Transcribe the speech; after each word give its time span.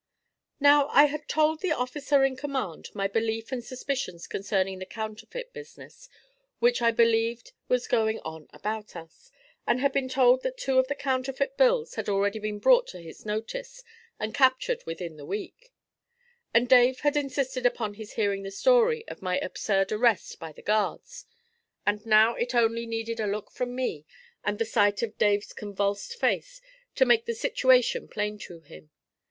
Now, 0.59 0.87
I 0.87 1.03
had 1.05 1.27
told 1.27 1.61
the 1.61 1.73
officer 1.73 2.23
in 2.23 2.35
command 2.35 2.89
my 2.95 3.07
belief 3.07 3.51
and 3.51 3.63
suspicions 3.63 4.25
concerning 4.25 4.79
the 4.79 4.85
counterfeit 4.87 5.53
business 5.53 6.09
which 6.57 6.81
I 6.81 6.89
believed 6.89 7.51
was 7.67 7.87
going 7.87 8.17
on 8.21 8.47
about 8.51 8.95
us, 8.95 9.31
and 9.67 9.79
had 9.79 9.91
been 9.91 10.09
told 10.09 10.41
that 10.41 10.57
two 10.57 10.79
of 10.79 10.87
the 10.87 10.95
counterfeit 10.95 11.55
bills 11.55 11.93
had 11.93 12.09
already 12.09 12.39
been 12.39 12.57
brought 12.57 12.87
to 12.87 12.99
his 12.99 13.27
notice 13.27 13.83
and 14.19 14.33
captured 14.33 14.83
within 14.87 15.17
the 15.17 15.23
week; 15.27 15.71
and 16.51 16.67
Dave 16.67 17.01
had 17.01 17.15
insisted 17.15 17.67
upon 17.67 17.93
his 17.93 18.13
hearing 18.13 18.41
the 18.41 18.49
story 18.49 19.07
of 19.07 19.21
my 19.21 19.37
absurd 19.37 19.91
arrest 19.91 20.39
by 20.39 20.51
the 20.51 20.63
guards, 20.63 21.25
and 21.85 22.07
now 22.07 22.33
it 22.33 22.55
only 22.55 22.87
needed 22.87 23.19
a 23.19 23.27
look 23.27 23.51
from 23.51 23.75
me, 23.75 24.07
and 24.43 24.57
the 24.57 24.65
sight 24.65 25.03
of 25.03 25.19
Dave's 25.19 25.53
convulsed 25.53 26.19
face, 26.19 26.59
to 26.95 27.05
make 27.05 27.25
the 27.27 27.35
situation 27.35 28.07
plain 28.07 28.39
to 28.39 28.61
him. 28.61 28.89